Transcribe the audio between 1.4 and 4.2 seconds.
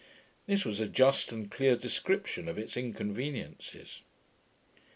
clear description of its inconveniencies.